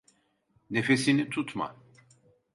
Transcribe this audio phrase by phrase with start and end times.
[0.69, 1.75] Nefesini tutma.